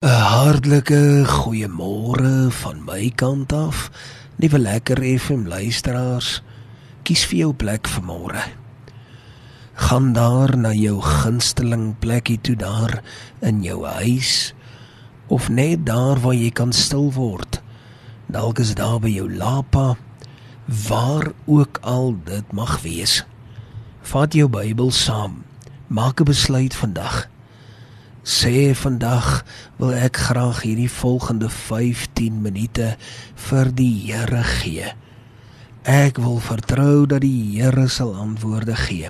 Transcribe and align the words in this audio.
'n 0.00 0.08
Hartlike 0.08 1.28
goeiemôre 1.28 2.48
van 2.48 2.78
my 2.84 3.12
kant 3.14 3.52
af. 3.52 3.90
Nuwe 4.40 4.58
lekker 4.58 4.96
FM 4.96 5.42
luisteraars. 5.44 6.40
Kies 7.04 7.26
vir 7.28 7.38
jou 7.38 7.52
plek 7.52 7.88
vir 7.88 8.04
môre. 8.08 8.44
Gaan 9.74 10.12
daar 10.16 10.56
na 10.56 10.72
jou 10.72 11.02
gunsteling 11.04 11.98
plekkie 12.00 12.38
toe 12.40 12.56
daar 12.56 13.02
in 13.40 13.60
jou 13.62 13.84
huis 13.84 14.54
of 15.28 15.48
net 15.52 15.84
daar 15.84 16.16
waar 16.24 16.34
jy 16.34 16.48
kan 16.50 16.72
stil 16.72 17.12
word. 17.12 17.60
Dalk 18.26 18.58
is 18.58 18.72
daar 18.74 19.00
by 19.04 19.12
jou 19.12 19.28
lapa 19.28 19.98
waar 20.88 21.32
ook 21.44 21.76
al 21.82 22.16
dit 22.24 22.52
mag 22.52 22.80
wees. 22.80 23.20
Vat 24.00 24.32
jou 24.32 24.48
Bybel 24.48 24.90
saam. 24.90 25.44
Maak 25.92 26.20
'n 26.20 26.24
besluit 26.24 26.72
vandag 26.74 27.28
sê 28.22 28.74
vandag 28.76 29.44
wil 29.80 29.94
ek 29.96 30.18
graag 30.28 30.62
hierdie 30.66 30.90
volgende 30.92 31.48
15 31.48 32.42
minute 32.44 32.96
vir 33.48 33.70
die 33.72 33.94
Here 34.04 34.42
gee. 34.44 34.92
Ek 35.88 36.20
wil 36.20 36.36
vertrou 36.44 37.06
dat 37.08 37.24
die 37.24 37.56
Here 37.56 37.88
sal 37.88 38.12
antwoorde 38.14 38.76
gee. 38.76 39.08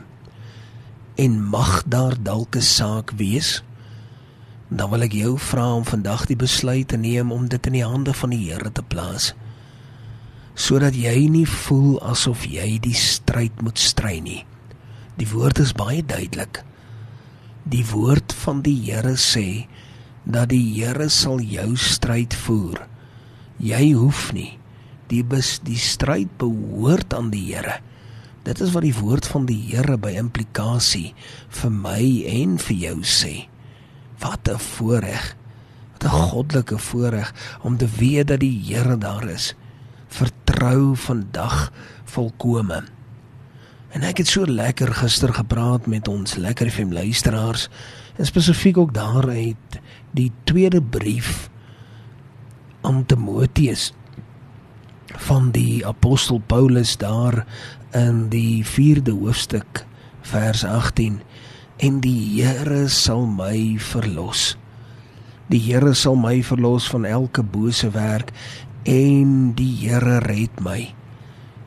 En 1.19 1.43
mag 1.43 1.83
daar 1.91 2.15
dalk 2.15 2.57
'n 2.57 2.62
saak 2.62 3.11
wees, 3.19 3.62
dan 4.71 4.91
wil 4.91 5.02
ek 5.02 5.13
jou 5.13 5.38
vra 5.38 5.74
om 5.74 5.85
vandag 5.85 6.27
die 6.27 6.37
besluit 6.37 6.88
te 6.88 6.97
neem 6.97 7.33
om 7.33 7.49
dit 7.49 7.66
in 7.66 7.73
die 7.73 7.87
hande 7.87 8.15
van 8.15 8.30
die 8.30 8.51
Here 8.51 8.73
te 8.73 8.83
plaas. 8.83 9.35
Sodat 10.55 10.95
jy 10.95 11.29
nie 11.29 11.47
voel 11.47 12.01
asof 12.02 12.47
jy 12.47 12.79
die 12.79 12.95
stryd 12.95 13.63
moet 13.63 13.79
stry 13.79 14.21
nie. 14.21 14.47
Die 15.16 15.29
woord 15.29 15.59
is 15.59 15.73
baie 15.73 16.05
duidelik. 16.07 16.63
Die 17.69 17.85
woord 17.85 18.33
van 18.41 18.63
die 18.65 18.79
Here 18.87 19.17
sê 19.21 19.67
dat 20.25 20.49
die 20.53 20.63
Here 20.79 21.11
sal 21.13 21.43
jou 21.45 21.75
stryd 21.77 22.35
voer. 22.47 22.87
Jy 23.61 23.93
hoef 23.93 24.31
nie. 24.33 24.57
Die 25.11 25.23
bes, 25.27 25.59
die 25.67 25.77
stryd 25.77 26.30
behoort 26.41 27.13
aan 27.13 27.29
die 27.35 27.51
Here. 27.51 27.80
Dit 28.47 28.63
is 28.65 28.73
wat 28.73 28.87
die 28.87 28.97
woord 28.97 29.29
van 29.29 29.45
die 29.49 29.59
Here 29.69 29.99
by 30.01 30.15
implikasie 30.17 31.13
vir 31.61 31.75
my 31.75 32.01
en 32.30 32.57
vir 32.63 32.77
jou 32.87 32.99
sê. 33.05 33.49
Wat 34.21 34.49
'n 34.49 34.59
voorreg. 34.59 35.37
Wat 35.93 36.05
'n 36.05 36.17
goddelike 36.33 36.79
voorreg 36.79 37.35
om 37.63 37.77
te 37.77 37.89
weet 37.99 38.29
dat 38.29 38.41
die 38.41 38.57
Here 38.65 38.97
daar 38.97 39.29
is. 39.29 39.55
Vertrou 40.09 40.97
vandag 40.97 41.73
volkome. 42.05 42.85
En 43.91 44.05
ek 44.07 44.23
het 44.23 44.30
so 44.30 44.46
lekker 44.46 44.93
gister 44.95 45.33
gepraat 45.35 45.87
met 45.91 46.09
ons 46.09 46.37
lekker 46.38 46.71
FM 46.71 46.93
luisteraars 46.95 47.69
en 48.16 48.27
spesifiek 48.27 48.79
ook 48.79 48.95
daaruit 48.95 49.80
die 50.15 50.30
tweede 50.45 50.83
brief 50.83 51.49
aan 52.87 53.07
Timoteus 53.07 53.91
van 55.27 55.51
die 55.51 55.87
apostel 55.87 56.38
Paulus 56.46 56.96
daar 56.96 57.43
in 57.91 58.29
die 58.30 58.63
4de 58.66 59.11
hoofstuk 59.11 59.85
vers 60.23 60.65
18 60.65 61.21
en 61.77 62.01
die 62.05 62.43
Here 62.43 62.88
sal 62.88 63.27
my 63.27 63.74
verlos. 63.80 64.55
Die 65.50 65.61
Here 65.65 65.94
sal 65.94 66.15
my 66.15 66.43
verlos 66.47 66.87
van 66.93 67.05
elke 67.09 67.43
bose 67.43 67.91
werk 67.91 68.31
en 68.87 69.53
die 69.59 69.72
Here 69.83 70.21
red 70.28 70.61
my. 70.62 70.94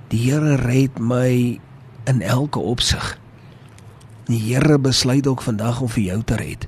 Die 0.08 0.22
Here 0.30 0.56
red 0.62 1.02
my 1.02 1.60
in 2.04 2.22
elke 2.22 2.60
opsig. 2.60 3.18
Die 4.26 4.40
Here 4.40 4.80
besluit 4.80 5.28
ook 5.28 5.42
vandag 5.42 5.82
om 5.82 5.90
vir 5.90 6.04
jou 6.04 6.24
te 6.24 6.36
red. 6.36 6.68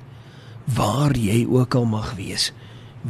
Waar 0.64 1.16
jy 1.16 1.46
ook 1.48 1.74
al 1.74 1.84
mag 1.84 2.14
wees, 2.14 2.52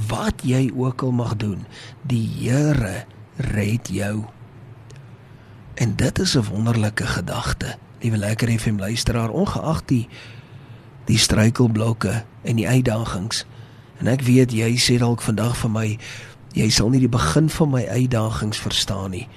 wat 0.08 0.42
jy 0.44 0.70
ook 0.76 1.02
al 1.02 1.10
mag 1.10 1.36
doen, 1.36 1.66
die 2.02 2.28
Here 2.38 3.04
red 3.36 3.88
jou. 3.88 4.24
En 5.74 5.96
dit 5.96 6.18
is 6.18 6.36
'n 6.36 6.44
wonderlike 6.50 7.06
gedagte. 7.06 7.76
Liewe 8.00 8.16
lekker 8.16 8.58
FM 8.58 8.78
luisteraar, 8.78 9.30
ongeag 9.30 9.84
die 9.84 10.08
die 11.04 11.18
struikelblokke 11.18 12.24
en 12.42 12.56
die 12.56 12.68
uitdagings. 12.68 13.46
En 13.98 14.06
ek 14.06 14.20
weet 14.20 14.52
jy 14.52 14.76
sê 14.76 14.98
dalk 14.98 15.22
vandag 15.22 15.56
vir 15.56 15.70
my, 15.70 15.98
jy 16.52 16.68
sal 16.70 16.88
nie 16.88 17.00
die 17.00 17.08
begin 17.08 17.50
van 17.50 17.70
my 17.70 17.86
uitdagings 17.86 18.58
verstaan 18.58 19.10
nie. 19.10 19.28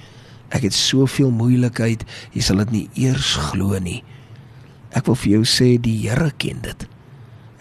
Ek 0.49 0.65
het 0.65 0.73
soveel 0.73 1.29
moeilikheid, 1.35 2.05
jy 2.33 2.41
sal 2.43 2.63
dit 2.63 2.71
nie 2.73 2.85
eers 3.05 3.35
glo 3.49 3.77
nie. 3.81 4.01
Ek 4.97 5.05
wil 5.05 5.17
vir 5.21 5.35
jou 5.37 5.43
sê 5.45 5.75
die 5.77 5.97
Here 6.01 6.31
ken 6.41 6.63
dit. 6.65 6.87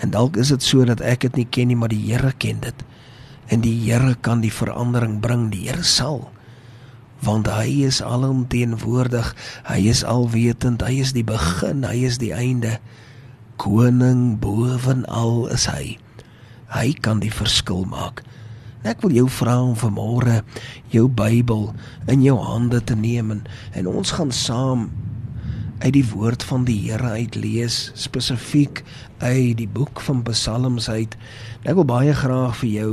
En 0.01 0.15
dalk 0.15 0.39
is 0.41 0.53
dit 0.55 0.65
so 0.65 0.87
dat 0.89 1.03
ek 1.05 1.27
dit 1.27 1.43
nie 1.43 1.49
ken 1.53 1.69
nie, 1.69 1.77
maar 1.77 1.93
die 1.93 2.01
Here 2.07 2.33
ken 2.41 2.63
dit. 2.65 2.85
En 3.53 3.61
die 3.65 3.77
Here 3.85 4.15
kan 4.25 4.41
die 4.45 4.53
verandering 4.53 5.19
bring, 5.25 5.49
die 5.53 5.67
Here 5.69 5.85
sal. 5.85 6.31
Want 7.25 7.51
hy 7.51 7.85
is 7.89 7.99
alomteenwoordig, 8.05 9.33
hy 9.67 9.81
is 9.91 10.05
alwetend, 10.07 10.85
hy 10.87 11.03
is 11.03 11.13
die 11.17 11.27
begin, 11.27 11.83
hy 11.85 12.07
is 12.07 12.21
die 12.23 12.33
einde. 12.33 12.79
Koning 13.59 14.39
bovenal 14.39 15.49
is 15.53 15.67
hy. 15.67 15.99
Hy 16.71 16.93
kan 17.03 17.21
die 17.25 17.33
verskil 17.33 17.83
maak. 17.91 18.23
Ek 18.87 19.03
wil 19.03 19.17
jou 19.17 19.27
vra 19.41 19.57
om 19.63 19.75
vanmôre 19.75 20.43
jou 20.93 21.09
Bybel 21.11 21.73
in 22.07 22.23
jou 22.23 22.37
hande 22.39 22.79
te 22.85 22.95
neem 22.95 23.33
en, 23.35 23.41
en 23.75 23.91
ons 23.91 24.13
gaan 24.15 24.31
saam 24.31 24.89
uit 25.83 25.93
die 25.95 26.07
woord 26.11 26.43
van 26.47 26.65
die 26.67 26.79
Here 26.87 27.11
uit 27.19 27.35
lees, 27.39 27.91
spesifiek 27.99 28.85
uit 29.19 29.57
die 29.59 29.69
boek 29.71 30.01
van 30.07 30.23
Psalms 30.27 30.89
uit. 30.91 31.15
Ek 31.67 31.79
wil 31.79 31.87
baie 31.87 32.15
graag 32.15 32.55
vir 32.63 32.71
jou 32.71 32.93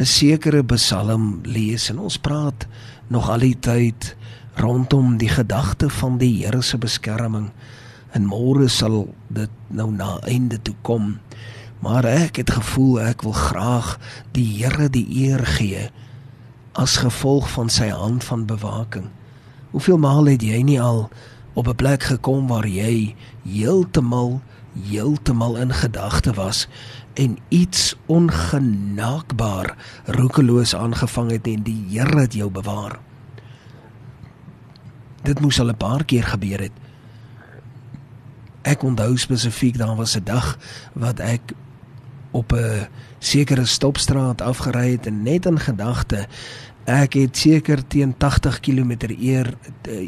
'n 0.00 0.06
sekere 0.06 0.62
Psalm 0.64 1.40
lees 1.44 1.90
en 1.90 1.98
ons 1.98 2.18
praat 2.18 2.66
nog 3.08 3.30
al 3.30 3.42
die 3.42 3.58
tyd 3.58 4.16
rondom 4.56 5.18
die 5.18 5.28
gedagte 5.28 5.90
van 5.90 6.18
die 6.18 6.42
Here 6.42 6.62
se 6.62 6.78
beskerming. 6.78 7.50
En 8.12 8.26
môre 8.26 8.68
sal 8.68 9.14
dit 9.28 9.50
nou 9.68 9.90
na 9.92 10.18
einde 10.26 10.58
toe 10.62 10.74
kom. 10.82 11.18
Maar 11.80 12.04
ek 12.04 12.36
het 12.36 12.50
gevoel 12.50 13.00
ek 13.00 13.22
wil 13.24 13.32
graag 13.32 13.98
die 14.36 14.46
Here 14.60 14.88
die 14.92 15.06
eer 15.24 15.44
gee 15.46 15.88
as 16.72 17.00
gevolg 17.02 17.48
van 17.50 17.68
sy 17.68 17.88
hand 17.88 18.24
van 18.24 18.46
bewaking. 18.46 19.08
Hoeveel 19.70 19.98
maal 19.98 20.28
het 20.30 20.42
jy 20.42 20.62
nie 20.62 20.80
al 20.80 21.08
op 21.54 21.68
'n 21.68 21.74
plek 21.74 22.02
gekom 22.02 22.46
waar 22.48 22.66
jy 22.66 23.14
heeltemal 23.44 24.40
heeltemal 24.88 25.56
in 25.56 25.72
gedagte 25.74 26.32
was 26.32 26.68
en 27.14 27.38
iets 27.48 27.96
ongenaakbaar 28.06 29.76
roekeloos 30.04 30.74
aangevang 30.74 31.30
het 31.30 31.46
en 31.46 31.62
die 31.62 31.84
Here 31.88 32.20
het 32.20 32.34
jou 32.34 32.50
bewaar. 32.50 32.98
Dit 35.22 35.40
moes 35.40 35.60
al 35.60 35.68
'n 35.68 35.76
paar 35.76 36.04
keer 36.04 36.24
gebeur 36.24 36.60
het. 36.60 36.72
Ek 38.62 38.82
onthou 38.82 39.16
spesifiek 39.16 39.78
daar 39.78 39.96
was 39.96 40.16
'n 40.16 40.24
dag 40.24 40.58
wat 40.92 41.18
ek 41.18 41.52
op 42.30 42.52
'n 42.52 42.88
sekere 43.18 43.64
stopstraat 43.64 44.40
afgery 44.40 44.90
het 44.90 45.06
en 45.06 45.22
net 45.22 45.46
in 45.46 45.58
gedagte 45.58 46.28
ek 46.84 47.14
het 47.14 47.36
seker 47.36 47.86
teen 47.86 48.16
80 48.16 48.60
km/h 48.60 49.52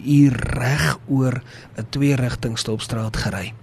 uur 0.04 0.36
reg 0.36 0.98
oor 1.08 1.42
'n 1.76 1.86
twee-rigting 1.88 2.58
stopstraat 2.58 3.16
gery. 3.16 3.54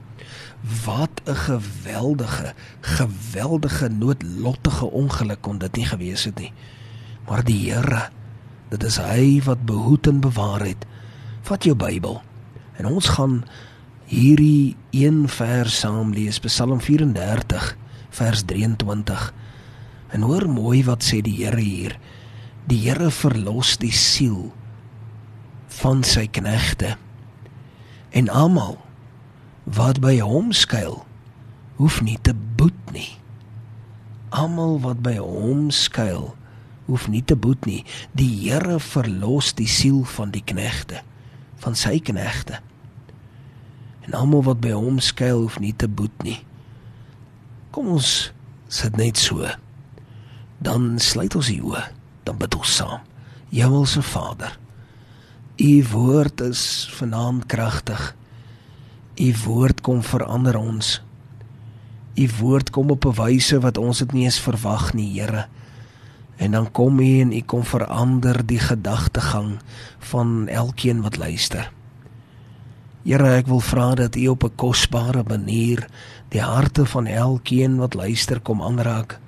Wat 0.85 1.21
'n 1.25 1.35
geweldige, 1.35 2.53
geweldige 2.81 3.89
noodlottige 3.89 4.85
ongeluk 4.91 5.41
kon 5.41 5.57
dit 5.57 5.75
nie 5.75 5.85
gewees 5.85 6.23
het 6.23 6.39
nie. 6.39 6.53
Maar 7.27 7.43
die 7.43 7.71
Here, 7.71 8.09
dit 8.69 8.83
is 8.83 8.97
hy 8.97 9.41
wat 9.43 9.65
behoed 9.65 10.07
en 10.07 10.19
bewaar 10.19 10.65
het. 10.65 10.85
Vat 11.41 11.63
jou 11.63 11.75
Bybel 11.75 12.21
en 12.77 12.85
ons 12.85 13.07
gaan 13.07 13.43
hierdie 14.05 14.75
een 14.91 15.27
vers 15.27 15.79
saam 15.79 16.13
lees, 16.13 16.39
Psalm 16.39 16.81
34 16.81 17.77
vers 18.09 18.43
23. 18.43 19.33
En 20.09 20.21
hoor 20.21 20.47
mooi 20.49 20.83
wat 20.87 21.05
sê 21.05 21.21
die 21.25 21.37
Here 21.43 21.61
hier. 21.61 21.97
Die 22.69 22.81
Here 22.85 23.11
verlos 23.11 23.77
die 23.81 23.93
siel 23.93 24.49
van 25.79 26.03
sy 26.03 26.27
knegte. 26.27 26.95
En 28.09 28.29
almal 28.29 28.79
wat 29.69 30.01
by 30.01 30.17
hom 30.25 30.49
skuil, 30.55 31.03
hoef 31.77 32.01
nie 32.01 32.17
te 32.21 32.33
boet 32.33 32.93
nie. 32.95 33.11
Almal 34.33 34.79
wat 34.81 35.03
by 35.05 35.15
hom 35.21 35.69
skuil, 35.73 36.33
hoef 36.89 37.05
nie 37.07 37.21
te 37.21 37.37
boet 37.37 37.65
nie. 37.69 37.83
Die 38.17 38.31
Here 38.41 38.79
verlos 38.81 39.53
die 39.57 39.69
siel 39.69 40.01
van 40.17 40.33
die 40.33 40.43
knegte, 40.43 41.03
van 41.61 41.77
sy 41.77 41.99
knegte. 42.01 42.59
En 44.09 44.17
almal 44.17 44.47
wat 44.49 44.61
by 44.63 44.73
hom 44.73 44.97
skuil, 45.03 45.45
hoef 45.45 45.59
nie 45.61 45.75
te 45.77 45.87
boet 45.87 46.25
nie. 46.25 46.39
Kom 47.71 47.87
ons 47.87 48.31
sit 48.67 48.97
net 48.97 49.17
so. 49.17 49.45
Dan 50.59 50.97
sluit 50.99 51.35
ons 51.35 51.49
die 51.51 51.61
oë, 51.61 51.83
dan 52.25 52.39
bid 52.41 52.55
ons 52.57 52.75
saam. 52.81 53.05
Hemelse 53.49 54.01
Vader, 54.05 54.57
U 55.59 55.71
woord 55.91 56.41
is 56.41 56.87
vanaand 56.95 57.45
kragtig. 57.51 58.15
U 59.19 59.29
woord 59.43 59.81
kom 59.83 60.03
verander 60.03 60.55
ons. 60.55 61.01
U 62.15 62.27
woord 62.39 62.69
kom 62.71 62.91
op 62.91 63.05
'n 63.05 63.15
wyse 63.15 63.59
wat 63.59 63.77
ons 63.77 63.99
dit 63.99 64.11
nie 64.13 64.23
eens 64.23 64.39
verwag 64.39 64.93
nie, 64.93 65.19
Here. 65.19 65.47
En 66.37 66.51
dan 66.51 66.71
kom 66.71 66.99
U 66.99 67.19
en 67.19 67.33
U 67.33 67.41
kom 67.41 67.63
verander 67.63 68.45
die 68.45 68.59
gedagtegang 68.59 69.59
van 69.99 70.47
elkeen 70.47 71.01
wat 71.01 71.17
luister. 71.17 71.71
Here, 72.99 73.29
ek 73.39 73.47
wil 73.47 73.61
vra 73.63 73.93
dat 73.95 74.17
U 74.19 74.27
op 74.27 74.43
'n 74.43 74.55
kosbare 74.59 75.23
manier 75.23 75.87
die 76.29 76.41
harte 76.41 76.85
van 76.85 77.07
elkeen 77.07 77.77
wat 77.77 77.93
luister 77.93 78.39
kom 78.39 78.61
aanraak. 78.61 79.19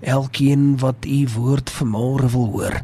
Elkeen 0.00 0.78
wat 0.78 1.04
U 1.06 1.28
woord 1.36 1.70
vanmôre 1.70 2.28
wil 2.28 2.46
hoor, 2.52 2.82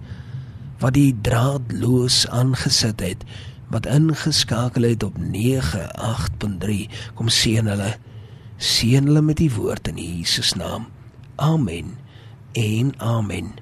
wat 0.78 0.94
die 0.94 1.16
draadloos 1.20 2.28
aangesit 2.28 3.00
het, 3.00 3.24
wat 3.68 3.86
ingeskakel 3.86 4.82
het 4.82 5.02
op 5.02 5.18
98.3, 5.18 6.88
kom 7.14 7.28
seën 7.28 7.66
hulle. 7.66 7.96
Seën 8.56 9.04
hulle 9.04 9.20
met 9.20 9.36
die 9.36 9.52
woord 9.52 9.88
in 9.88 9.96
Jesus 9.96 10.54
naam. 10.54 10.86
Amen. 11.36 11.98
En 12.52 12.94
amen. 12.96 13.52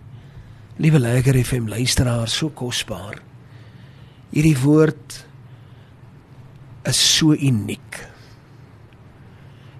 Liewe 0.76 0.98
lekker 0.98 1.44
FM 1.44 1.66
luisteraars, 1.68 2.36
so 2.36 2.48
kosbaar. 2.48 3.22
Hierdie 4.30 4.58
woord 4.58 5.26
is 6.88 7.00
so 7.00 7.32
uniek. 7.32 8.04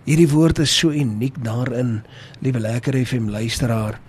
Hierdie 0.05 0.29
woord 0.29 0.61
is 0.65 0.73
so 0.73 0.93
uniek 0.93 1.37
daarin, 1.45 2.03
liewe 2.45 2.61
lekker 2.61 2.97
FM 3.05 3.31
luisteraar, 3.33 4.01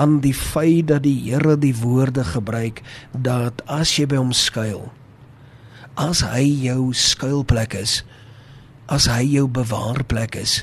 aan 0.00 0.20
die 0.24 0.34
feit 0.36 0.88
dat 0.88 1.04
die 1.04 1.16
Here 1.24 1.56
die 1.60 1.74
woorde 1.76 2.24
gebruik 2.24 2.82
dat 3.12 3.60
as 3.68 3.94
jy 3.96 4.08
by 4.08 4.20
hom 4.20 4.32
skuil, 4.36 4.90
as 6.00 6.22
hy 6.24 6.44
jou 6.64 6.92
skuilplek 6.96 7.76
is, 7.76 8.00
as 8.92 9.08
hy 9.08 9.24
jou 9.28 9.46
bewaarplek 9.48 10.36
is, 10.40 10.62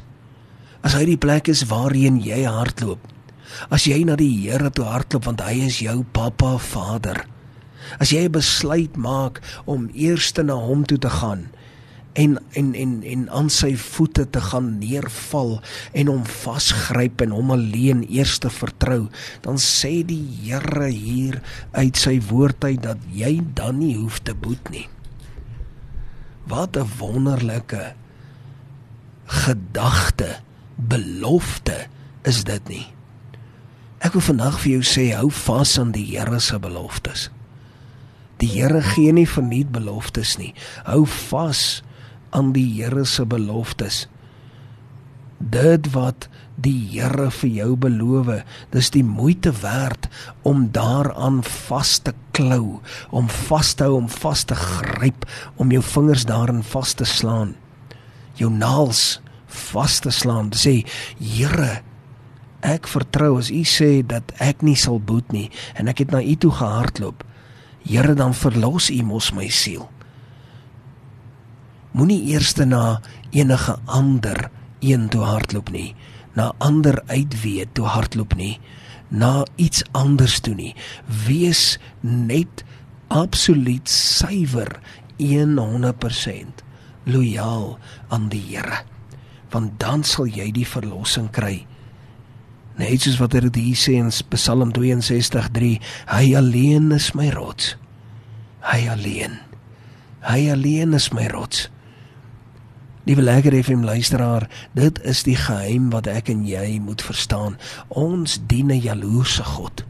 as 0.85 0.97
hy 0.97 1.05
die 1.11 1.21
plek 1.21 1.49
is 1.49 1.67
waarheen 1.69 2.17
jy 2.21 2.43
hardloop, 2.45 3.01
as 3.73 3.85
jy 3.89 4.01
na 4.05 4.17
die 4.17 4.31
Here 4.45 4.69
toe 4.73 4.89
hardloop 4.89 5.29
want 5.29 5.45
hy 5.45 5.61
is 5.69 5.81
jou 5.85 6.01
pappa, 6.13 6.57
Vader. 6.57 7.25
As 7.97 8.11
jy 8.13 8.27
besluit 8.29 8.97
maak 8.97 9.39
om 9.65 9.87
eers 9.97 10.29
na 10.45 10.57
hom 10.61 10.85
toe 10.85 10.99
te 11.01 11.09
gaan 11.09 11.47
en 12.13 12.37
en 12.57 12.73
en 12.75 12.93
en 13.03 13.29
aan 13.29 13.49
sy 13.53 13.75
voete 13.77 14.25
te 14.29 14.41
gaan 14.41 14.77
neerval 14.81 15.59
en 15.93 16.09
hom 16.11 16.25
vasgryp 16.25 17.21
en 17.21 17.35
hom 17.35 17.51
alleen 17.53 18.01
eers 18.09 18.37
te 18.41 18.49
vertrou, 18.49 19.07
dan 19.45 19.61
sê 19.61 20.01
die 20.05 20.23
Here 20.49 20.89
hier 20.89 21.41
uit 21.71 21.97
sy 21.97 22.17
woord 22.29 22.63
uit 22.65 22.81
dat 22.83 23.01
jy 23.13 23.39
dan 23.53 23.79
nie 23.83 23.95
hoef 23.97 24.19
te 24.25 24.33
boet 24.33 24.71
nie. 24.73 24.87
Wat 26.49 26.77
'n 26.77 26.89
wonderlike 26.97 27.93
gedagte, 29.25 30.41
belofte 30.75 31.87
is 32.23 32.43
dit 32.43 32.69
nie. 32.69 32.87
Ek 33.99 34.13
wil 34.15 34.21
vandag 34.21 34.59
vir 34.63 34.71
jou 34.79 34.83
sê 34.87 35.11
hou 35.15 35.29
vas 35.29 35.79
aan 35.79 35.91
die 35.91 36.05
Here 36.15 36.39
se 36.39 36.59
beloftes. 36.59 37.29
Die 38.39 38.47
Here 38.47 38.81
gee 38.81 39.11
nie 39.11 39.27
verniet 39.27 39.71
beloftes 39.71 40.37
nie. 40.39 40.53
Hou 40.87 41.05
vas 41.05 41.83
aan 42.35 42.53
die 42.55 42.67
Here 42.77 43.05
se 43.05 43.25
beloftes. 43.25 44.07
Dit 45.39 45.91
wat 45.93 46.27
die 46.55 46.75
Here 46.91 47.29
vir 47.31 47.49
jou 47.49 47.75
beloof, 47.75 48.33
dis 48.71 48.91
die 48.91 49.05
moeite 49.05 49.53
werd 49.61 50.09
om 50.43 50.67
daaraan 50.75 51.43
vas 51.43 51.97
te 52.03 52.13
klou, 52.35 52.81
om 53.09 53.29
vas 53.47 53.73
te 53.73 53.87
hou, 53.87 53.95
om 54.01 54.09
vas 54.09 54.43
te 54.43 54.55
gryp, 54.55 55.25
om 55.55 55.71
jou 55.71 55.81
vingers 55.83 56.27
daarin 56.27 56.63
vas 56.63 56.93
te 56.93 57.07
slaan 57.07 57.55
jou 58.39 58.49
naels 58.51 59.19
vas 59.73 59.99
te 59.99 60.11
slaan. 60.13 60.51
Sê, 60.55 60.83
Here, 61.19 61.81
ek 62.65 62.89
vertrou 62.91 63.37
as 63.39 63.51
U 63.53 63.61
sê 63.67 63.99
dat 64.05 64.33
ek 64.43 64.63
nie 64.65 64.77
sal 64.79 64.99
boet 64.99 65.31
nie 65.35 65.47
en 65.79 65.91
ek 65.91 66.05
het 66.05 66.15
na 66.15 66.23
U 66.23 66.35
toe 66.39 66.53
gehardloop. 66.55 67.23
Here, 67.85 68.15
dan 68.15 68.35
verlos 68.37 68.89
U 68.93 68.99
mos 69.07 69.31
my 69.35 69.47
siel. 69.51 69.87
Moenie 71.91 72.21
eers 72.33 72.53
na 72.53 73.01
enige 73.31 73.77
ander 73.85 74.49
een 74.79 75.09
toe 75.09 75.23
hardloop 75.25 75.71
nie, 75.71 75.95
na 76.33 76.53
ander 76.57 77.01
uitwee 77.07 77.65
toe 77.73 77.85
hardloop 77.85 78.35
nie, 78.35 78.59
na 79.09 79.45
iets 79.55 79.83
anders 79.91 80.39
toe 80.39 80.55
nie. 80.55 80.75
Wees 81.25 81.79
net 82.01 82.63
absoluut 83.07 83.89
suiwer 83.89 84.79
100% 85.19 86.63
lojaal 87.09 87.79
aan 88.07 88.29
die 88.29 88.43
Here. 88.47 88.83
Want 89.49 89.79
dan 89.81 90.03
sal 90.03 90.29
jy 90.29 90.51
die 90.53 90.67
verlossing 90.67 91.31
kry. 91.33 91.65
Net 92.79 93.01
soos 93.03 93.17
wat 93.19 93.33
dit 93.35 93.55
hier 93.55 93.75
sê 93.75 93.97
in 93.99 94.11
Psalm 94.29 94.71
62:3, 94.71 95.79
hy 96.07 96.35
alleen 96.37 96.91
is 96.91 97.11
my 97.13 97.29
rots. 97.33 97.75
Hy 98.61 98.87
alleen. 98.89 99.39
Hy 100.21 100.51
alleen 100.51 100.93
is 100.93 101.09
my 101.11 101.27
rots. 101.27 101.69
Liewe 103.03 103.21
lekker 103.21 103.63
FM 103.63 103.83
luisteraar, 103.83 104.49
dit 104.75 104.99
is 105.07 105.23
die 105.23 105.37
geheim 105.39 105.87
wat 105.93 106.07
ek 106.11 106.29
en 106.33 106.43
jy 106.47 106.79
moet 106.83 107.01
verstaan. 107.01 107.55
Ons 107.87 108.39
dien 108.47 108.67
'n 108.71 108.81
jaloerse 108.81 109.43
God. 109.43 109.85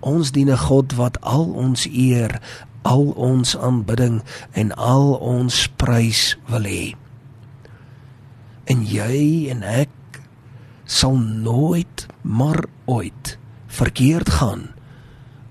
Ons 0.00 0.32
dien 0.32 0.50
'n 0.50 0.56
God 0.56 0.92
wat 0.96 1.20
al 1.20 1.44
ons 1.44 1.86
eer, 1.86 2.40
al 2.82 3.12
ons 3.16 3.56
aanbidding 3.56 4.22
en 4.52 4.72
al 4.72 5.14
ons 5.14 5.68
prys 5.76 6.36
wil 6.48 6.64
hê. 6.64 6.94
En 8.64 8.84
jy 8.86 9.48
en 9.50 9.62
ek 9.62 9.88
sal 10.84 11.16
nooit 11.16 12.06
maar 12.22 12.64
ooit 12.84 13.38
verkeerd 13.66 14.30
gaan 14.30 14.68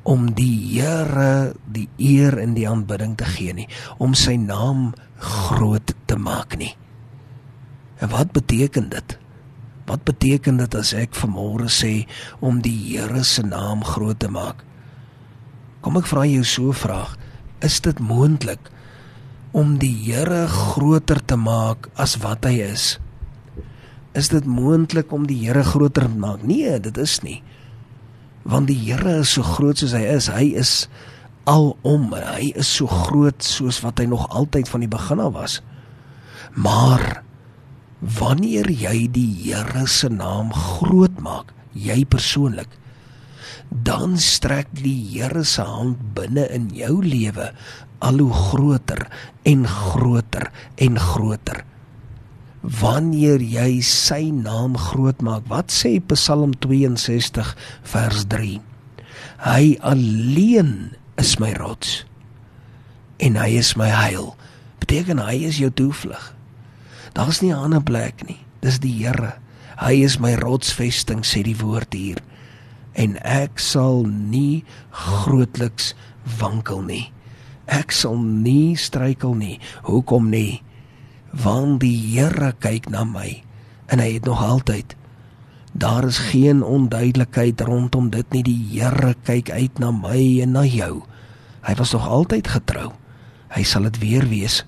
om 0.03 0.33
die 0.33 0.79
Here 0.81 1.53
die 1.71 1.89
eer 1.97 2.37
en 2.37 2.53
die 2.53 2.67
aanbidding 2.69 3.15
te 3.17 3.25
gee 3.25 3.53
nie, 3.53 3.67
om 3.97 4.13
sy 4.13 4.35
naam 4.35 4.93
groot 5.17 5.92
te 6.13 6.21
maak 6.21 6.57
nie. 6.61 6.75
En 7.97 8.11
wat 8.13 8.33
beteken 8.35 8.91
dit? 8.93 9.17
Wat 9.89 10.05
beteken 10.07 10.61
dit 10.61 10.75
as 10.77 10.93
ek 10.95 11.17
vanmôre 11.17 11.67
sê 11.71 12.05
om 12.39 12.61
die 12.63 12.77
Here 12.93 13.23
se 13.27 13.43
naam 13.43 13.83
groot 13.83 14.19
te 14.21 14.29
maak? 14.31 14.61
Kom 15.83 15.97
ek 15.99 16.07
vra 16.07 16.23
jou 16.29 16.43
so 16.47 16.69
'n 16.71 16.81
vraag 16.85 17.17
is 17.63 17.79
dit 17.79 17.99
moontlik 17.99 18.69
om 19.51 19.77
die 19.79 19.93
Here 20.05 20.47
groter 20.47 21.19
te 21.25 21.35
maak 21.35 21.89
as 21.95 22.17
wat 22.23 22.45
hy 22.45 22.59
is? 22.61 22.99
Is 24.13 24.29
dit 24.29 24.45
moontlik 24.45 25.11
om 25.11 25.27
die 25.27 25.39
Here 25.45 25.63
groter 25.63 26.07
te 26.09 26.17
maak? 26.17 26.43
Nee, 26.43 26.79
dit 26.79 26.97
is 26.97 27.21
nie. 27.23 27.41
Want 28.43 28.67
die 28.67 28.77
Here 28.77 29.19
is 29.19 29.33
so 29.33 29.43
groot 29.43 29.77
soos 29.77 29.95
hy 29.95 30.03
is. 30.03 30.27
Hy 30.27 30.53
is 30.59 30.87
alom. 31.45 32.11
Hy 32.13 32.51
is 32.55 32.67
so 32.67 32.87
groot 32.87 33.43
soos 33.43 33.81
wat 33.81 33.99
hy 33.99 34.05
nog 34.05 34.27
altyd 34.29 34.69
van 34.69 34.83
die 34.83 34.91
begin 34.91 35.19
af 35.19 35.33
was. 35.33 35.61
Maar 36.53 37.23
wanneer 38.19 38.69
jy 38.69 39.07
die 39.11 39.29
Here 39.43 39.87
se 39.87 40.09
naam 40.09 40.53
groot 40.53 41.19
maak, 41.23 41.53
jy 41.73 42.03
persoonlik 42.05 42.79
dan 43.73 44.17
strek 44.21 44.69
die 44.77 44.99
Here 45.09 45.43
se 45.43 45.63
hand 45.65 46.13
binne 46.13 46.45
in 46.53 46.69
jou 46.75 47.01
lewe 47.01 47.49
al 48.03 48.19
hoe 48.21 48.33
groter 48.33 49.07
en 49.49 49.65
groter 49.67 50.51
en 50.75 50.99
groter. 50.99 51.63
Wanneer 52.61 53.41
jy 53.41 53.81
sy 53.83 54.29
naam 54.31 54.77
groot 54.79 55.19
maak, 55.25 55.47
wat 55.51 55.73
sê 55.73 55.97
Psalm 56.13 56.53
62 56.63 57.55
vers 57.95 58.27
3? 58.31 58.59
Hy 59.43 59.63
alleen 59.81 60.93
is 61.19 61.35
my 61.41 61.51
rots 61.57 62.03
en 63.23 63.35
hy 63.39 63.55
is 63.59 63.73
my 63.79 63.89
heil. 63.91 64.33
Beteken 64.83 65.19
hy 65.23 65.43
is 65.47 65.59
jou 65.59 65.71
toevlug. 65.71 66.31
Daar's 67.13 67.41
nie 67.41 67.53
'n 67.53 67.63
ander 67.63 67.83
plek 67.83 68.27
nie. 68.27 68.39
Dis 68.59 68.79
die 68.79 69.05
Here. 69.05 69.33
Hy 69.77 70.03
is 70.03 70.19
my 70.19 70.33
rotsvesting 70.35 71.25
sê 71.25 71.43
die 71.43 71.57
woord 71.57 71.93
hier 71.93 72.17
en 72.93 73.17
ek 73.25 73.59
sal 73.59 74.05
nie 74.05 74.63
grootliks 74.93 75.93
wankel 76.39 76.83
nie. 76.85 77.11
Ek 77.65 77.91
sal 77.91 78.19
nie 78.19 78.75
struikel 78.75 79.33
nie. 79.33 79.59
Hoekom 79.87 80.29
nie? 80.29 80.61
Want 81.33 81.81
die 81.81 81.95
Here 81.95 82.53
kyk 82.59 82.89
na 82.93 83.03
my 83.03 83.43
en 83.87 83.99
hy 83.99 84.13
het 84.13 84.25
nog 84.25 84.41
altyd 84.43 84.95
daar 85.73 86.05
is 86.05 86.19
geen 86.29 86.61
onduidelikheid 86.61 87.61
rondom 87.65 88.11
dit 88.13 88.29
nie. 88.31 88.43
Die 88.45 88.61
Here 88.77 89.15
kyk 89.25 89.49
uit 89.49 89.79
na 89.81 89.89
my 89.91 90.21
en 90.45 90.53
na 90.53 90.65
jou. 90.69 91.01
Hy 91.65 91.73
was 91.79 91.93
nog 91.97 92.05
altyd 92.07 92.47
getrou. 92.47 92.91
Hy 93.53 93.63
sal 93.65 93.89
dit 93.89 93.97
weer 93.97 94.27
wees. 94.29 94.61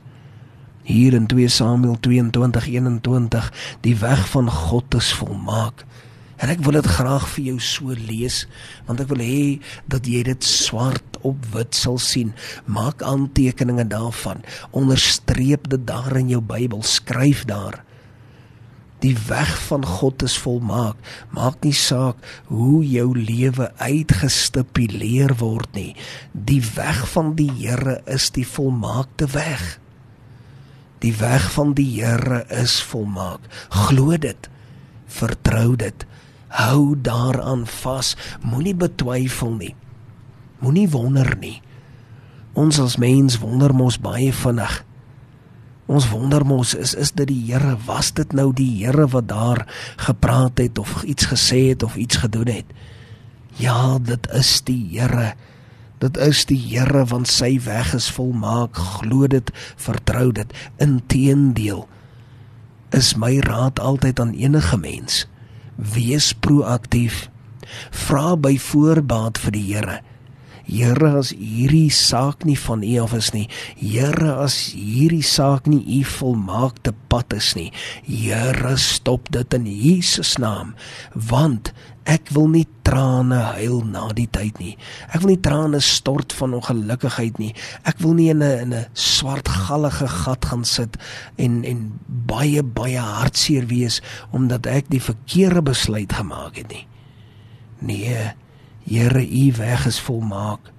Hier 0.85 1.15
in 1.17 1.25
2 1.25 1.47
Samuel 1.49 1.97
22:21 1.97 3.47
die 3.81 3.95
weg 3.97 4.27
van 4.29 4.49
God 4.51 4.95
is 4.95 5.13
volmaak. 5.17 5.81
En 6.37 6.51
ek 6.53 6.59
wil 6.61 6.75
dit 6.77 6.85
graag 6.85 7.23
vir 7.33 7.43
jou 7.47 7.55
so 7.59 7.95
lees 7.97 8.43
want 8.85 8.99
ek 9.01 9.09
wil 9.09 9.23
hê 9.23 9.57
dat 9.89 10.05
jy 10.05 10.21
dit 10.27 10.45
swart 10.45 11.17
op 11.25 11.47
wit 11.55 11.73
sal 11.73 11.97
sien. 11.97 12.35
Maak 12.69 13.01
aantekeninge 13.01 13.87
daarvan. 13.89 14.43
Onderstreep 14.77 15.71
dit 15.73 15.87
daar 15.89 16.13
in 16.19 16.29
jou 16.29 16.41
Bybel. 16.45 16.83
Skryf 16.85 17.47
daar. 17.49 17.81
Die 19.01 19.15
weg 19.25 19.55
van 19.65 19.85
God 19.85 20.21
is 20.21 20.37
volmaak. 20.37 21.01
Maak 21.33 21.65
nie 21.65 21.73
saak 21.73 22.21
hoe 22.45 22.83
jou 22.85 23.07
lewe 23.17 23.71
uitgestipuleer 23.81 25.33
word 25.41 25.73
nie. 25.73 25.95
Die 26.31 26.61
weg 26.75 27.01
van 27.15 27.33
die 27.41 27.49
Here 27.57 28.03
is 28.05 28.29
die 28.37 28.45
volmaakte 28.45 29.33
weg. 29.33 29.79
Die 31.05 31.13
weg 31.19 31.51
van 31.53 31.75
die 31.77 32.01
Here 32.01 32.41
is 32.49 32.79
volmaak. 32.81 33.43
Glo 33.69 34.17
dit. 34.17 34.49
Vertrou 35.05 35.75
dit. 35.77 36.05
Hou 36.49 36.95
daaraan 36.97 37.67
vas. 37.69 38.15
Moenie 38.41 38.73
betwyfel 38.73 39.53
nie. 39.59 39.75
Moenie 40.63 40.87
wonder 40.89 41.29
nie. 41.37 41.59
Ons 42.57 42.79
as 42.81 42.97
mens 42.97 43.37
wonder 43.43 43.75
mos 43.75 43.99
baie 44.01 44.33
vinnig. 44.33 44.81
Ons 45.85 46.07
wonder 46.09 46.41
mos 46.47 46.73
is 46.73 46.95
is 46.97 47.13
dit 47.13 47.29
die 47.29 47.41
Here? 47.51 47.75
Was 47.85 48.09
dit 48.17 48.33
nou 48.33 48.49
die 48.55 48.71
Here 48.79 49.05
wat 49.13 49.27
daar 49.29 49.65
gepraat 50.07 50.57
het 50.57 50.81
of 50.81 51.03
iets 51.03 51.29
gesê 51.29 51.67
het 51.69 51.85
of 51.85 51.99
iets 52.01 52.23
gedoen 52.23 52.49
het? 52.49 52.73
Ja, 53.61 53.99
dit 54.01 54.25
is 54.33 54.57
die 54.65 54.81
Here. 54.95 55.35
Dit 56.05 56.19
is 56.21 56.43
die 56.45 56.59
Here 56.61 57.01
want 57.09 57.25
sy 57.31 57.55
weg 57.65 57.95
is 57.97 58.11
volmaak. 58.13 58.77
Glo 58.77 59.25
dit, 59.31 59.49
vertrou 59.81 60.29
dit. 60.37 60.51
Inteendeel 60.77 61.87
is 62.93 63.15
my 63.17 63.39
raad 63.43 63.81
altyd 63.81 64.21
aan 64.21 64.35
enige 64.37 64.77
mens. 64.77 65.23
Wees 65.75 66.29
proaktief. 66.45 67.25
Vra 67.89 68.35
by 68.37 68.53
voorbaat 68.61 69.41
vir 69.41 69.55
die 69.57 69.63
Here. 69.71 69.97
Here 70.65 71.11
as 71.19 71.31
hierdie 71.33 71.91
saak 71.93 72.45
nie 72.45 72.57
van 72.57 72.85
U 72.85 72.93
af 73.03 73.13
is 73.17 73.31
nie. 73.33 73.47
Here 73.77 74.37
as 74.45 74.57
hierdie 74.77 75.25
saak 75.25 75.69
nie 75.69 75.81
U 75.99 76.03
volmaakte 76.09 76.93
pad 77.09 77.33
is 77.37 77.51
nie. 77.57 77.71
Here 78.05 78.77
stop 78.81 79.29
dit 79.33 79.57
in 79.57 79.65
Jesus 79.69 80.37
naam 80.41 80.73
want 81.13 81.73
ek 82.05 82.29
wil 82.35 82.47
nie 82.53 82.67
trane 82.85 83.39
huil 83.57 83.81
na 83.89 84.07
die 84.13 84.27
tyd 84.29 84.59
nie. 84.61 84.75
Ek 85.09 85.23
wil 85.23 85.33
nie 85.33 85.41
trane 85.41 85.81
stort 85.81 86.33
van 86.37 86.53
ongelukkigheid 86.53 87.39
nie. 87.41 87.53
Ek 87.83 87.99
wil 87.99 88.13
nie 88.13 88.29
in 88.29 88.43
'n 88.43 88.61
in 88.61 88.73
'n 88.73 88.85
swart 88.93 89.49
gallige 89.49 90.07
gat 90.07 90.45
gaan 90.45 90.65
sit 90.65 90.97
en 91.37 91.63
en 91.65 91.99
baie 92.07 92.63
baie 92.63 92.99
hartseer 92.99 93.65
wees 93.67 94.01
omdat 94.31 94.65
ek 94.67 94.89
die 94.89 95.01
verkeerde 95.01 95.61
besluit 95.61 96.13
gemaak 96.13 96.55
het 96.55 96.69
nie. 96.69 96.87
Nee. 97.79 98.33
Here, 98.85 99.25
u 99.25 99.51
weg 99.57 99.85
is 99.85 99.99
volmaak. 99.99 100.71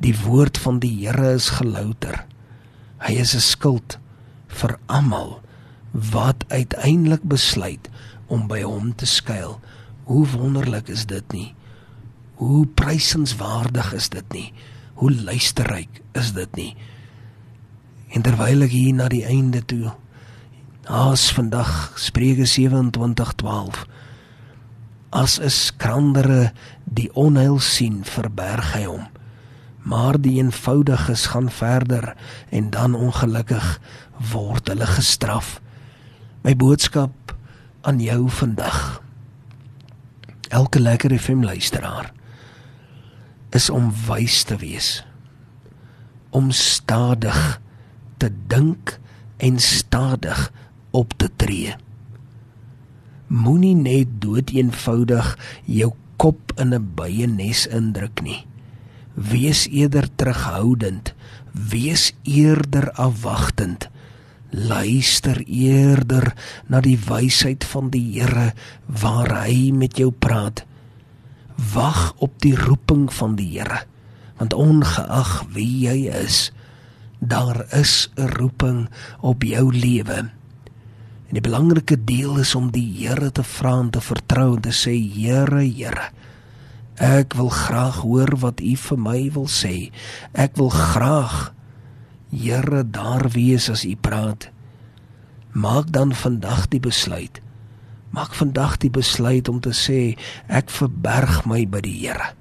Die 0.00 0.14
woord 0.24 0.58
van 0.58 0.78
die 0.78 1.06
Here 1.06 1.34
is 1.34 1.48
gelouter. 1.48 2.24
Hy 2.98 3.12
is 3.12 3.34
'n 3.34 3.40
skild 3.40 3.98
vir 4.46 4.78
almal 4.86 5.40
wat 5.92 6.44
uiteindelik 6.48 7.22
besluit 7.22 7.88
om 8.26 8.48
by 8.48 8.62
hom 8.62 8.94
te 8.94 9.06
skuil. 9.06 9.60
Hoe 10.06 10.22
wonderlik 10.36 10.88
is 10.88 11.06
dit 11.10 11.32
nie? 11.34 11.48
Hoe 12.38 12.66
prysenswaardig 12.78 13.92
is 13.96 14.08
dit 14.12 14.32
nie? 14.32 14.48
Hoe 14.94 15.10
luisterryk 15.10 16.02
is 16.14 16.32
dit 16.36 16.56
nie? 16.56 16.72
En 18.14 18.22
terwyl 18.22 18.62
ek 18.68 18.74
hier 18.74 18.94
na 18.94 19.08
die 19.12 19.24
einde 19.26 19.64
toe 19.66 19.90
Haas 20.86 21.32
vandag 21.34 21.98
Spreuke 21.98 22.46
27:12 22.46 23.86
As 25.10 25.40
'n 25.40 25.50
skrandere 25.50 26.52
die 26.84 27.10
onheil 27.14 27.58
sien, 27.58 28.04
verberg 28.04 28.72
hy 28.74 28.84
hom. 28.84 29.06
Maar 29.82 30.20
die 30.20 30.38
eenvoudiges 30.38 31.26
gaan 31.26 31.50
verder 31.50 32.14
en 32.50 32.70
dan 32.70 32.94
ongelukkig 32.94 33.80
word 34.32 34.68
hulle 34.68 34.86
gestraf. 34.86 35.60
My 36.42 36.54
boodskap 36.56 37.34
aan 37.82 37.98
jou 38.00 38.30
vandag. 38.30 38.95
Elke 40.56 40.80
lekker 40.80 41.12
FM 41.18 41.42
luisteraar 41.44 42.12
is 43.56 43.68
om 43.70 43.90
wys 44.06 44.42
te 44.48 44.56
wees. 44.56 45.04
Om 46.30 46.48
stadig 46.50 47.60
te 48.16 48.30
dink 48.48 48.94
en 49.36 49.58
stadig 49.60 50.52
op 50.96 51.12
te 51.20 51.28
tree. 51.36 51.74
Moenie 53.28 53.74
net 53.76 54.16
dood 54.22 54.52
eenvoudig 54.54 55.34
jou 55.68 55.92
kop 56.16 56.52
in 56.56 56.72
'n 56.72 56.88
baie 56.94 57.26
nes 57.26 57.66
indruk 57.66 58.22
nie. 58.22 58.46
Wees 59.14 59.68
eerder 59.68 60.08
terughoudend, 60.16 61.14
wees 61.52 62.14
eerder 62.22 62.92
afwagtend. 62.92 63.88
Luister 64.50 65.42
eerder 65.42 66.30
na 66.70 66.80
die 66.80 66.98
wysheid 67.08 67.64
van 67.66 67.90
die 67.90 68.04
Here 68.14 68.52
waar 68.86 69.32
hy 69.42 69.72
met 69.74 69.98
jou 69.98 70.12
praat. 70.12 70.62
Wag 71.74 72.14
op 72.22 72.38
die 72.44 72.54
roeping 72.56 73.08
van 73.12 73.34
die 73.36 73.48
Here, 73.56 73.82
want 74.38 74.54
ongeag 74.54 75.32
wie 75.56 75.88
jy 75.88 76.12
is, 76.12 76.52
daar 77.18 77.66
is 77.72 78.10
'n 78.16 78.28
roeping 78.38 78.88
op 79.20 79.42
jou 79.42 79.72
lewe. 79.72 80.30
En 81.26 81.34
die 81.34 81.40
belangrike 81.40 82.04
deel 82.04 82.38
is 82.38 82.54
om 82.54 82.70
die 82.70 82.86
Here 82.98 83.32
te 83.32 83.42
vra 83.42 83.80
en 83.80 83.90
te 83.90 84.00
vertrou 84.00 84.54
en 84.54 84.60
te 84.60 84.72
sê 84.72 84.94
Here, 84.94 85.64
Here. 85.64 86.10
Ek 86.96 87.34
wil 87.34 87.48
graag 87.48 88.00
hoor 88.06 88.36
wat 88.40 88.60
U 88.60 88.76
vir 88.76 88.98
my 88.98 89.30
wil 89.32 89.48
sê. 89.50 89.90
Ek 90.32 90.56
wil 90.56 90.70
graag 90.70 91.52
Here 92.30 92.82
daar 92.82 93.28
wees 93.30 93.70
as 93.70 93.84
U 93.86 93.94
praat. 93.96 94.50
Maak 95.54 95.92
dan 95.94 96.14
vandag 96.14 96.66
die 96.68 96.80
besluit. 96.82 97.40
Maak 98.10 98.34
vandag 98.34 98.76
die 98.82 98.90
besluit 98.90 99.48
om 99.48 99.60
te 99.62 99.70
sê 99.76 100.16
ek 100.48 100.72
verberg 100.74 101.44
my 101.46 101.62
by 101.70 101.80
die 101.86 101.94
Here. 102.02 102.34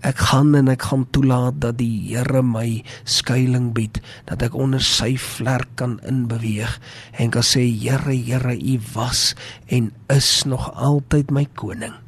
Ek 0.00 0.16
gaan 0.30 0.54
en 0.56 0.70
ek 0.72 0.86
gaan 0.88 1.04
toelaat 1.12 1.58
dat 1.60 1.76
die 1.82 2.08
Here 2.08 2.40
my 2.40 2.80
skuilings 3.04 3.74
bied, 3.76 4.00
dat 4.30 4.40
ek 4.46 4.56
onder 4.56 4.80
sy 4.80 5.12
vlerk 5.20 5.74
kan 5.76 5.98
inbeweeg 6.08 6.78
en 7.20 7.34
kan 7.34 7.44
sê 7.44 7.66
Here, 7.66 8.14
Here, 8.14 8.54
U 8.56 8.78
was 8.94 9.34
en 9.68 9.90
is 10.08 10.46
nog 10.48 10.70
altyd 10.72 11.34
my 11.34 11.44
koning. 11.52 11.98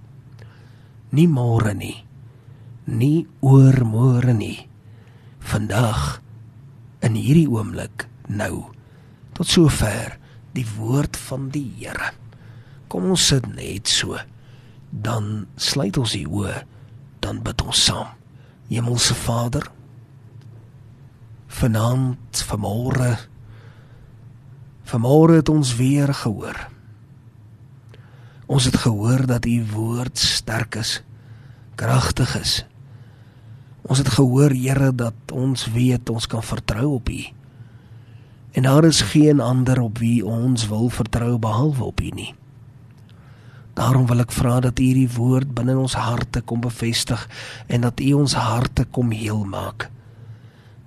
Nie 1.13 1.29
môre 1.29 1.75
nie. 1.77 1.99
Nie 2.89 3.27
oor 3.45 3.85
môre 3.85 4.33
nie. 4.33 4.65
Vandag 5.45 6.22
in 7.13 7.21
hierdie 7.21 7.49
oomblik 7.51 8.07
nou. 8.33 8.73
Tot 9.37 9.49
sover 9.49 10.17
die 10.57 10.65
woord 10.77 11.17
van 11.29 11.51
die 11.53 11.67
Here. 11.77 12.13
Kom 12.89 13.11
ons 13.13 13.27
sit 13.29 13.45
net 13.53 13.89
so. 13.89 14.17
Dan 14.93 15.47
sluit 15.61 15.97
ons 16.01 16.17
die 16.17 16.27
oë 16.29 16.63
dan 17.23 17.41
bid 17.45 17.63
ons 17.65 17.85
saam. 17.87 18.11
Hemelse 18.73 19.15
Vader, 19.15 19.67
vanaand, 21.53 22.41
vanmôre, 22.49 23.11
vanmôre 24.89 25.37
het 25.43 25.53
ons 25.53 25.75
weer 25.77 26.13
gehoor. 26.23 26.57
Ons 28.49 28.69
het 28.69 28.81
gehoor 28.81 29.27
dat 29.29 29.45
u 29.49 29.59
woord 29.75 30.19
sterk 30.19 30.81
is, 30.81 31.01
kragtig 31.77 32.33
is. 32.41 32.63
Ons 33.93 34.01
het 34.01 34.09
gehoor, 34.09 34.55
Here, 34.57 34.89
dat 34.97 35.33
ons 35.37 35.67
weet 35.69 36.09
ons 36.09 36.25
kan 36.27 36.41
vertrou 36.41 36.95
op 36.95 37.11
u. 37.13 37.27
En 38.57 38.65
daar 38.65 38.85
is 38.89 39.03
geen 39.13 39.41
ander 39.41 39.83
op 39.83 39.99
wie 40.01 40.25
ons 40.25 40.65
wil 40.69 40.89
vertrou 40.89 41.37
behalwe 41.39 41.85
op 41.85 42.01
u 42.01 42.09
nie. 42.09 42.31
Daarom 43.77 44.07
wil 44.09 44.25
ek 44.25 44.33
vra 44.33 44.61
dat 44.65 44.81
U 44.81 44.87
hierdie 44.87 45.11
woord 45.13 45.53
binne 45.53 45.77
ons 45.77 45.99
harte 46.01 46.41
kom 46.41 46.65
bevestig 46.65 47.21
en 47.69 47.85
dat 47.85 48.01
U 48.01 48.13
ons 48.25 48.33
harte 48.33 48.89
kom 48.89 49.13
heel 49.13 49.45
maak. 49.45 49.91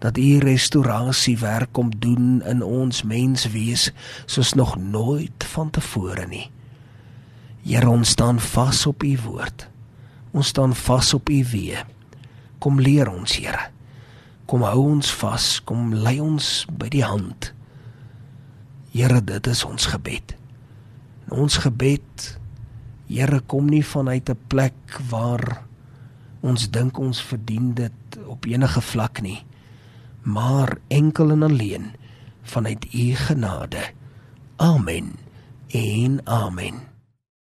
Dat 0.01 0.17
U 0.17 0.41
restaurasie 0.41 1.37
werk 1.45 1.73
kom 1.77 1.93
doen 1.93 2.41
in 2.41 2.65
ons 2.65 3.03
menswees 3.05 3.91
soos 4.25 4.53
nog 4.57 4.79
nooit 4.81 5.45
vantevore 5.53 6.25
nie. 6.29 6.47
Here, 7.65 7.89
ons 7.89 8.17
staan 8.17 8.41
vas 8.41 8.85
op 8.89 9.05
U 9.05 9.17
woord. 9.29 9.69
Ons 10.33 10.53
staan 10.57 10.73
vas 10.73 11.13
op 11.13 11.29
U 11.29 11.43
weë. 11.53 11.85
Kom 12.59 12.79
leer 12.79 13.09
ons, 13.11 13.37
Here. 13.37 13.71
Kom 14.45 14.61
hou 14.61 14.81
ons 14.91 15.11
vas, 15.21 15.45
kom 15.65 15.93
lei 15.93 16.19
ons 16.21 16.65
by 16.69 16.89
die 16.93 17.03
hand. 17.05 17.51
Here, 18.93 19.21
dit 19.21 19.47
is 19.47 19.63
ons 19.65 19.87
gebed. 19.91 20.35
En 21.27 21.45
ons 21.45 21.57
gebed 21.65 22.31
Here 23.05 23.39
kom 23.45 23.67
nie 23.69 23.83
vanuit 23.85 24.29
'n 24.29 24.37
plek 24.49 24.99
waar 25.09 25.61
ons 26.41 26.69
dink 26.69 26.97
ons 26.97 27.21
verdien 27.21 27.73
dit 27.73 28.17
op 28.25 28.45
enige 28.45 28.81
vlak 28.81 29.21
nie, 29.21 29.45
maar 30.21 30.77
enkel 30.87 31.31
en 31.31 31.43
alleen 31.43 31.93
vanuit 32.43 32.93
U 32.93 33.15
genade. 33.15 33.93
Amen. 34.57 35.17
En 35.69 36.21
amen. 36.25 36.94